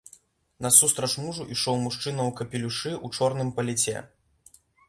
[0.65, 3.97] Насустрач мужу ішоў мужчына ў капелюшы, у чорным паліце.